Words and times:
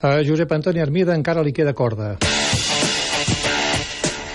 A 0.00 0.22
Josep 0.22 0.52
Antoni 0.54 0.78
Armida 0.78 1.10
encara 1.18 1.42
li 1.42 1.50
queda 1.50 1.72
corda. 1.74 2.12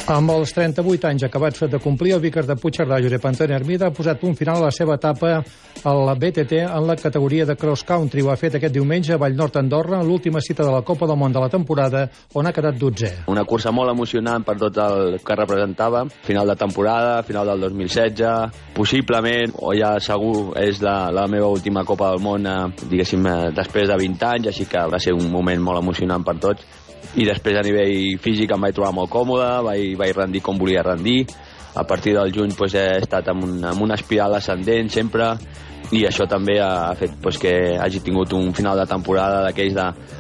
Amb 0.04 0.33
els 0.33 0.52
38 0.52 1.08
anys 1.08 1.24
acabats 1.24 1.62
de 1.71 1.79
complir, 1.79 2.12
el 2.12 2.20
Vicar 2.20 2.42
de 2.44 2.58
Puigcerdà, 2.60 2.98
Josep 3.00 3.24
Antoni 3.24 3.54
Armida, 3.55 3.88
ha 3.88 3.96
posat 3.96 4.26
un 4.28 4.34
final 4.36 4.60
a 4.60 4.66
la 4.66 4.71
seva 4.76 4.98
etapa 5.00 5.38
a 5.39 5.94
la 5.96 6.16
BTT 6.20 6.60
en 6.66 6.88
la 6.89 6.98
categoria 7.00 7.46
de 7.48 7.55
cross 7.55 7.86
country. 7.88 8.20
Ho 8.20 8.34
ha 8.34 8.36
fet 8.36 8.58
aquest 8.60 8.76
diumenge 8.76 9.13
a 9.16 9.18
Vallnord, 9.21 9.62
Andorra, 9.62 10.02
en 10.02 10.10
l'última 10.10 10.42
cita 10.44 10.66
de 10.68 10.74
la 10.76 10.81
Copa 10.84 11.08
del 11.08 11.16
Món 11.16 11.31
de 11.31 11.39
la 11.39 11.47
temporada, 11.47 12.04
on 12.36 12.45
ha 12.45 12.52
quedat 12.52 12.76
12è. 12.76 13.13
Una 13.31 13.45
cursa 13.48 13.71
molt 13.71 13.94
emocionant 13.95 14.44
per 14.44 14.58
tot 14.59 14.81
el 14.84 15.21
que 15.23 15.39
representava. 15.39 16.04
Final 16.27 16.52
de 16.52 16.59
temporada, 16.59 17.23
final 17.23 17.48
del 17.54 17.63
2016, 17.70 18.76
possiblement, 18.76 19.55
o 19.55 19.72
ja 19.72 19.95
segur, 20.04 20.52
és 20.59 20.84
la, 20.84 21.13
la 21.16 21.30
meva 21.31 21.48
última 21.48 21.88
Copa 21.88 22.12
del 22.12 22.20
Món, 22.27 22.44
eh, 22.44 22.88
diguéssim, 22.90 23.23
eh, 23.23 23.52
després 23.55 23.88
de 23.88 24.02
20 24.04 24.31
anys, 24.35 24.52
així 24.52 24.67
que 24.67 24.84
va 24.84 24.99
ser 24.99 25.16
un 25.16 25.31
moment 25.31 25.63
molt 25.63 25.80
emocionant 25.80 26.27
per 26.27 26.41
tots 26.44 26.84
i 27.16 27.25
després 27.27 27.57
a 27.59 27.63
nivell 27.66 28.17
físic 28.22 28.52
em 28.53 28.63
vaig 28.66 28.76
trobar 28.76 28.94
molt 28.95 29.12
còmode, 29.13 29.49
vaig, 29.67 29.98
vaig 29.99 30.16
rendir 30.17 30.41
com 30.41 30.58
volia 30.58 30.85
rendir, 30.85 31.27
a 31.76 31.84
partir 31.84 32.13
del 32.13 32.34
juny 32.34 32.53
pues, 32.58 32.76
he 32.77 32.86
estat 33.02 33.30
amb, 33.30 33.45
un, 33.45 33.59
amb 33.66 33.81
una 33.81 33.98
espiral 33.99 34.38
ascendent 34.38 34.91
sempre. 34.94 35.34
I 35.94 36.05
això 36.08 36.26
també 36.26 36.55
ha 36.63 36.94
fet 36.98 37.17
pues, 37.22 37.38
que 37.38 37.76
hagi 37.77 37.99
tingut 38.02 38.31
un 38.34 38.53
final 38.55 38.80
de 38.80 38.86
temporada 38.89 39.44
d'aquells 39.44 39.76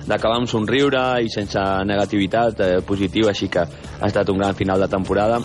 d'acabar 0.05 0.35
amb 0.37 0.49
somriure 0.49 1.01
i 1.23 1.31
sense 1.33 1.61
negativitat 1.87 2.59
eh, 2.61 2.73
positiva, 2.85 3.31
així 3.31 3.49
que 3.49 3.63
ha 3.63 4.09
estat 4.09 4.29
un 4.29 4.43
gran 4.43 4.57
final 4.59 4.83
de 4.83 4.91
temporada 4.91 5.39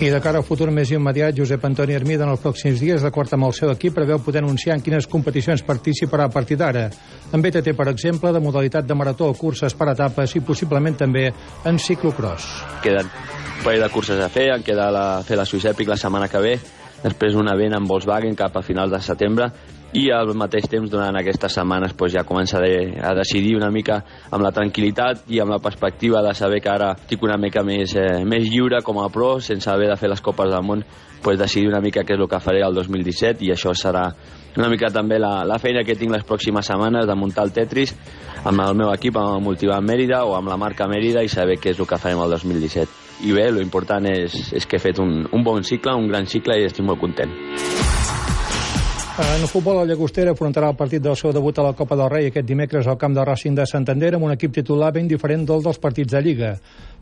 i 0.00 0.08
de 0.08 0.20
cara 0.24 0.38
al 0.40 0.44
futur 0.46 0.70
més 0.72 0.88
immediat, 0.94 1.34
Josep 1.36 1.64
Antoni 1.66 1.92
Hermida 1.92 2.24
en 2.24 2.30
els 2.32 2.40
pròxims 2.40 2.80
dies, 2.80 3.02
d'acord 3.04 3.32
amb 3.36 3.44
el 3.48 3.52
seu 3.52 3.68
equip, 3.72 3.92
preveu 3.98 4.20
poder 4.24 4.40
anunciar 4.40 4.78
en 4.78 4.84
quines 4.84 5.04
competicions 5.10 5.60
participarà 5.66 6.24
a 6.28 6.32
partir 6.32 6.56
d'ara. 6.56 6.86
En 7.32 7.42
BTT, 7.44 7.74
per 7.76 7.88
exemple, 7.92 8.32
de 8.32 8.40
modalitat 8.40 8.86
de 8.88 8.96
marató, 8.96 9.28
curses 9.36 9.76
per 9.76 9.90
etapes 9.92 10.36
i 10.38 10.40
possiblement 10.40 10.96
també 11.02 11.26
en 11.68 11.78
ciclocross. 11.78 12.48
Queden 12.84 13.10
un 13.10 13.64
parell 13.66 13.84
de 13.84 13.90
curses 13.92 14.22
a 14.24 14.30
fer, 14.32 14.48
en 14.54 14.64
queda 14.64 14.88
la, 14.94 15.04
fer 15.26 15.36
la 15.36 15.44
Swiss 15.44 15.68
Epic 15.68 15.92
la 15.92 16.00
setmana 16.00 16.30
que 16.32 16.40
ve, 16.40 16.54
després 17.02 17.36
un 17.36 17.52
event 17.52 17.76
amb 17.76 17.92
Volkswagen 17.92 18.38
cap 18.38 18.56
a 18.56 18.64
finals 18.64 18.94
de 18.94 19.02
setembre 19.04 19.50
i 19.92 20.06
al 20.14 20.30
mateix 20.38 20.68
temps 20.70 20.90
durant 20.90 21.16
aquestes 21.18 21.56
setmanes 21.58 21.96
doncs, 21.96 22.12
ja 22.14 22.22
començaré 22.26 22.94
a 23.02 23.10
decidir 23.18 23.56
una 23.58 23.70
mica 23.74 23.98
amb 24.30 24.44
la 24.44 24.52
tranquil·litat 24.54 25.24
i 25.34 25.40
amb 25.42 25.50
la 25.50 25.58
perspectiva 25.58 26.22
de 26.22 26.34
saber 26.34 26.60
que 26.62 26.70
ara 26.70 26.92
estic 26.94 27.22
una 27.26 27.36
mica 27.36 27.64
més, 27.66 27.96
eh, 27.98 28.22
més 28.24 28.46
lliure 28.46 28.82
com 28.86 29.00
a 29.02 29.08
pro, 29.10 29.40
sense 29.40 29.70
haver 29.70 29.88
de 29.90 29.96
fer 29.96 30.10
les 30.10 30.22
Copes 30.22 30.50
del 30.50 30.62
Món 30.62 30.84
pues, 31.22 31.38
decidir 31.38 31.68
una 31.68 31.80
mica 31.80 32.04
què 32.04 32.14
és 32.14 32.20
el 32.20 32.28
que 32.30 32.40
faré 32.40 32.62
el 32.62 32.74
2017 32.74 33.44
i 33.44 33.50
això 33.50 33.74
serà 33.74 34.06
una 34.56 34.70
mica 34.70 34.90
també 34.94 35.18
la, 35.18 35.44
la 35.44 35.58
feina 35.58 35.82
que 35.86 35.98
tinc 35.98 36.14
les 36.14 36.24
pròximes 36.26 36.66
setmanes 36.66 37.06
de 37.06 37.18
muntar 37.18 37.48
el 37.48 37.52
Tetris 37.52 37.94
amb 38.44 38.62
el 38.62 38.78
meu 38.78 38.94
equip, 38.94 39.18
amb 39.18 39.36
el 39.36 39.44
Multivan 39.44 39.84
Mèrida 39.84 40.24
o 40.24 40.34
amb 40.38 40.48
la 40.48 40.58
marca 40.58 40.86
Mèrida 40.90 41.22
i 41.22 41.28
saber 41.28 41.58
què 41.58 41.74
és 41.74 41.82
el 41.82 41.90
que 41.90 41.98
farem 41.98 42.22
el 42.22 42.38
2017 42.38 43.26
i 43.26 43.34
bé, 43.36 43.50
l'important 43.52 44.06
és, 44.08 44.38
és 44.56 44.66
que 44.66 44.78
he 44.78 44.82
fet 44.82 45.02
un, 45.02 45.26
un 45.28 45.44
bon 45.44 45.66
cicle, 45.66 45.98
un 45.98 46.08
gran 46.08 46.30
cicle 46.30 46.56
i 46.56 46.70
estic 46.70 46.86
molt 46.86 47.02
content. 47.02 47.79
En 49.18 49.42
el 49.42 49.48
futbol, 49.48 49.80
el 49.82 49.88
Llagostera 49.90 50.32
afrontarà 50.32 50.68
el 50.70 50.76
partit 50.78 51.02
del 51.02 51.16
seu 51.18 51.32
debut 51.34 51.58
a 51.58 51.64
la 51.66 51.72
Copa 51.76 51.96
del 51.98 52.08
Rei 52.12 52.28
aquest 52.30 52.46
dimecres 52.46 52.86
al 52.86 52.96
camp 52.96 53.16
de 53.16 53.24
Racing 53.26 53.56
de 53.58 53.66
Santander 53.66 54.14
amb 54.14 54.28
un 54.28 54.32
equip 54.36 54.54
titular 54.54 54.92
ben 54.94 55.10
diferent 55.10 55.42
del 55.48 55.64
dels 55.66 55.82
partits 55.82 56.14
de 56.14 56.22
Lliga. 56.22 56.52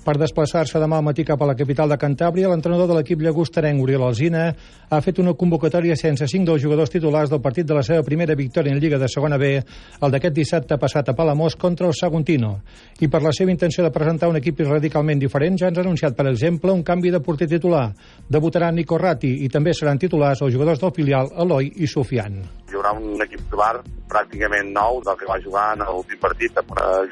Per 0.09 0.15
desplaçar-se 0.17 0.81
demà 0.81 0.97
al 0.97 1.05
matí 1.05 1.21
cap 1.29 1.43
a 1.45 1.47
la 1.51 1.55
capital 1.57 1.91
de 1.93 1.97
Cantàbria, 2.01 2.49
l'entrenador 2.49 2.87
de 2.89 2.95
l'equip 2.97 3.21
llagostarenc, 3.21 3.83
Oriol 3.85 4.07
Alzina, 4.07 4.47
ha 4.89 5.01
fet 5.05 5.19
una 5.21 5.35
convocatòria 5.37 5.99
sense 6.01 6.25
cinc 6.33 6.47
dels 6.49 6.63
jugadors 6.63 6.89
titulars 6.95 7.29
del 7.29 7.43
partit 7.45 7.67
de 7.69 7.77
la 7.77 7.83
seva 7.85 8.07
primera 8.07 8.33
victòria 8.39 8.73
en 8.73 8.81
Lliga 8.81 8.97
de 8.97 9.11
segona 9.13 9.37
B, 9.37 9.51
el 9.61 10.15
d'aquest 10.15 10.33
dissabte 10.39 10.79
passat 10.81 11.11
a 11.13 11.15
Palamós 11.19 11.59
contra 11.61 11.91
el 11.91 11.93
Saguntino. 11.93 12.55
I 13.05 13.11
per 13.13 13.21
la 13.21 13.35
seva 13.37 13.53
intenció 13.53 13.85
de 13.85 13.93
presentar 13.93 14.31
un 14.33 14.39
equip 14.41 14.63
radicalment 14.65 15.21
diferent, 15.21 15.59
ja 15.61 15.69
ens 15.69 15.77
ha 15.77 15.85
anunciat, 15.85 16.17
per 16.17 16.31
exemple, 16.31 16.73
un 16.73 16.81
canvi 16.83 17.13
de 17.13 17.21
porter 17.21 17.51
titular. 17.51 17.91
Debutarà 18.31 18.73
Nico 18.73 18.97
Ratti 18.97 19.35
i 19.45 19.51
també 19.53 19.77
seran 19.77 20.01
titulars 20.01 20.41
els 20.41 20.57
jugadors 20.57 20.81
del 20.81 20.97
filial 20.97 21.29
Eloi 21.37 21.69
i 21.77 21.87
Sofian. 21.87 22.58
Hi 22.69 22.77
haurà 22.77 22.93
un 22.93 23.17
equip 23.25 23.41
titular 23.47 23.79
pràcticament 24.09 24.73
nou 24.73 25.01
del 25.05 25.17
que 25.21 25.29
va 25.29 25.39
jugar 25.45 25.67
en 25.77 25.85
l'últim 25.89 26.21
partit. 26.21 26.59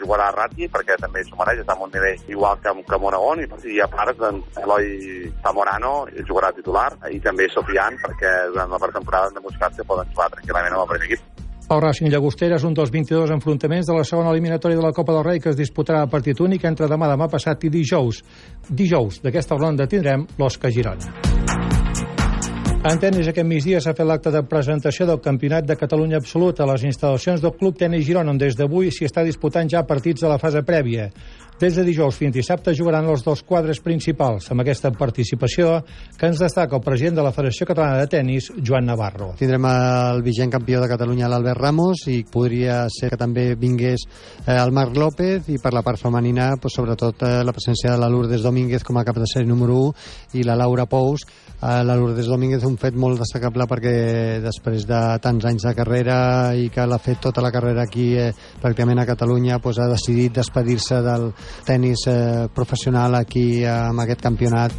Jugarà 0.01 0.31
Ratti 0.35 0.69
perquè 0.73 0.97
també 1.01 1.23
s'ho 1.25 1.39
mereix, 1.39 1.63
està 1.63 1.77
en 1.77 1.87
un 1.87 1.95
nivell 1.95 2.33
igual 2.33 2.59
que 2.65 2.75
que 2.91 2.99
Monagón 3.01 3.41
i, 3.45 3.49
i 3.73 3.81
a 3.81 3.89
part 3.89 4.17
doncs, 4.19 4.61
Eloi 4.63 5.31
Zamorano 5.45 5.95
jugarà 6.29 6.53
titular 6.57 6.91
i 7.13 7.21
també 7.21 7.49
Sofian 7.53 7.97
perquè 8.03 8.35
durant 8.53 8.73
la 8.73 8.83
pretemporada 8.83 9.31
han 9.31 9.41
demostrat 9.41 9.77
que 9.77 9.89
poden 9.89 10.13
jugar 10.13 10.31
tranquil·lament 10.35 10.77
amb 10.77 10.85
el 10.85 10.93
primer 10.93 11.11
equip. 11.11 11.45
El 11.67 11.81
Racing 11.83 12.13
Llagostera 12.13 12.61
és 12.61 12.65
un 12.69 12.77
dels 12.79 12.93
22 12.95 13.33
enfrontaments 13.35 13.89
de 13.89 13.97
la 13.97 14.05
segona 14.07 14.31
eliminatòria 14.31 14.79
de 14.79 14.85
la 14.85 14.93
Copa 14.95 15.17
del 15.17 15.25
Rei 15.27 15.41
que 15.43 15.51
es 15.51 15.59
disputarà 15.59 16.05
a 16.05 16.11
partit 16.13 16.41
únic 16.41 16.69
entre 16.69 16.87
demà, 16.87 17.11
demà 17.11 17.27
passat 17.33 17.67
i 17.67 17.73
dijous. 17.75 18.23
Dijous 18.69 19.19
d'aquesta 19.25 19.59
ronda 19.59 19.91
tindrem 19.91 20.29
l'Osca 20.39 20.71
Girona. 20.71 21.36
En 22.87 23.01
tenis 23.03 23.27
aquest 23.27 23.49
migdia 23.51 23.81
s'ha 23.83 23.97
fet 23.99 24.07
l'acte 24.07 24.31
de 24.31 24.45
presentació 24.47 25.09
del 25.09 25.19
Campionat 25.19 25.65
de 25.67 25.75
Catalunya 25.75 26.21
Absolut 26.21 26.61
a 26.63 26.69
les 26.71 26.85
instal·lacions 26.87 27.43
del 27.43 27.57
Club 27.59 27.81
Tenis 27.81 28.05
Girona, 28.07 28.31
on 28.31 28.39
des 28.39 28.55
d'avui 28.55 28.93
s'hi 28.95 29.09
està 29.09 29.25
disputant 29.27 29.67
ja 29.67 29.83
partits 29.89 30.23
de 30.23 30.31
la 30.31 30.39
fase 30.39 30.63
prèvia. 30.63 31.09
Des 31.57 31.73
de 31.73 31.87
dijous 31.87 32.19
fins 32.21 32.35
dissabte 32.35 32.75
jugaran 32.77 33.07
els 33.09 33.23
dos 33.25 33.41
quadres 33.49 33.79
principals, 33.81 34.51
amb 34.53 34.61
aquesta 34.61 34.91
participació 34.93 35.79
que 36.21 36.29
ens 36.29 36.43
destaca 36.43 36.77
el 36.77 36.83
president 36.85 37.17
de 37.17 37.23
la 37.25 37.31
Federació 37.33 37.65
Catalana 37.71 38.03
de 38.03 38.11
Tenis, 38.13 38.51
Joan 38.61 38.85
Navarro. 38.91 39.31
Tindrem 39.39 39.65
el 39.71 40.21
vigent 40.27 40.53
campió 40.53 40.83
de 40.83 40.91
Catalunya, 40.91 41.31
l'Albert 41.33 41.57
Ramos, 41.57 42.03
i 42.13 42.19
podria 42.29 42.83
ser 42.93 43.09
que 43.09 43.17
també 43.17 43.47
vingués 43.57 44.05
eh, 44.05 44.53
el 44.53 44.75
Marc 44.77 45.01
López, 45.01 45.49
i 45.49 45.57
per 45.63 45.73
la 45.73 45.81
part 45.87 45.97
femenina, 45.97 46.51
pues, 46.61 46.77
sobretot 46.77 47.25
eh, 47.25 47.41
la 47.41 47.57
presència 47.57 47.95
de 47.95 48.03
la 48.05 48.13
Lourdes 48.13 48.45
Domínguez 48.45 48.85
com 48.85 49.01
a 49.01 49.07
cap 49.09 49.17
de 49.17 49.25
sèrie 49.25 49.49
número 49.49 49.81
1 49.87 50.37
i 50.37 50.45
la 50.45 50.59
Laura 50.61 50.85
Pous. 50.85 51.25
Eh, 51.57 51.81
la 51.89 51.97
Lourdes 51.97 52.29
Domínguez 52.29 52.69
un 52.69 52.77
fet 52.77 53.01
molt 53.01 53.25
destacable 53.25 53.65
perquè 53.65 53.97
després 54.45 54.85
de 54.85 55.01
tants 55.25 55.49
anys 55.49 55.65
de 55.65 55.75
carrera 55.81 56.21
i 56.53 56.69
que 56.69 56.85
l'ha 56.85 57.01
fet 57.01 57.25
tota 57.31 57.41
la 57.41 57.55
carrera 57.57 57.89
aquí 57.89 58.11
eh, 58.13 58.29
pràcticament 58.61 59.01
a 59.01 59.09
Catalunya, 59.09 59.57
pues, 59.65 59.81
ha 59.81 59.89
decidit 59.89 60.37
despedir-se 60.37 61.01
del, 61.01 61.31
tenis 61.67 62.07
eh, 62.11 62.47
professional 62.55 63.15
aquí 63.19 63.63
eh, 63.63 63.71
amb 63.71 64.05
aquest 64.05 64.23
campionat. 64.23 64.75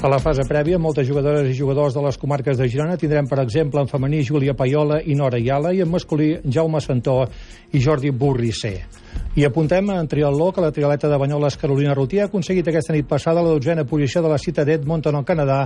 A 0.00 0.08
la 0.08 0.18
fase 0.22 0.46
prèvia, 0.48 0.78
moltes 0.80 1.06
jugadores 1.06 1.50
i 1.50 1.56
jugadors 1.56 1.94
de 1.94 2.02
les 2.06 2.16
comarques 2.16 2.56
de 2.56 2.68
Girona 2.72 2.96
tindrem, 2.96 3.28
per 3.28 3.42
exemple, 3.42 3.82
en 3.82 3.90
femení 3.90 4.22
Júlia 4.24 4.54
Paiola 4.56 5.02
i 5.04 5.16
Nora 5.18 5.38
Iala 5.38 5.74
i 5.76 5.82
en 5.84 5.90
masculí 5.92 6.32
Jaume 6.46 6.80
Santó 6.80 7.24
i 7.72 7.82
Jordi 7.84 8.10
Burrissé. 8.10 8.78
I 9.36 9.44
apuntem 9.46 9.86
en 9.94 10.08
triatló 10.10 10.50
que 10.50 10.60
la 10.60 10.72
trialeta 10.72 11.08
de 11.08 11.16
Banyoles 11.16 11.56
Carolina 11.56 11.94
Rutier 11.94 12.24
ha 12.24 12.26
aconseguit 12.26 12.66
aquesta 12.66 12.90
nit 12.90 13.06
passada 13.06 13.38
la 13.38 13.52
dotzena 13.54 13.84
posició 13.86 14.24
de 14.24 14.28
la 14.32 14.38
cita 14.42 14.64
d'Edmonton 14.66 15.14
al 15.14 15.24
Canadà 15.24 15.58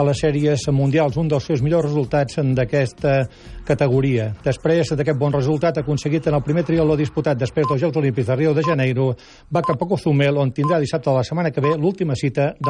a 0.00 0.06
les 0.08 0.22
sèries 0.24 0.64
mundials, 0.72 1.18
un 1.20 1.28
dels 1.28 1.44
seus 1.44 1.60
millors 1.60 1.84
resultats 1.84 2.40
d'aquesta 2.40 3.28
categoria. 3.68 4.30
Després 4.40 4.94
d'aquest 4.96 5.20
bon 5.20 5.36
resultat 5.36 5.82
aconseguit 5.82 6.30
en 6.30 6.38
el 6.38 6.42
primer 6.42 6.64
triatló 6.64 6.96
disputat 6.96 7.36
després 7.36 7.68
dels 7.68 7.82
Jocs 7.82 8.00
Olímpics 8.00 8.32
de 8.32 8.36
Rio 8.40 8.54
de 8.56 8.64
Janeiro, 8.64 9.10
va 9.52 9.60
cap 9.68 9.76
a 9.76 9.90
Cozumel, 9.92 10.40
on 10.40 10.56
tindrà 10.56 10.80
dissabte 10.80 11.10
de 11.10 11.16
la 11.18 11.24
setmana 11.24 11.52
que 11.52 11.60
ve 11.60 11.76
l'última 11.76 12.16
cita 12.16 12.54
de 12.56 12.56
la 12.56 12.68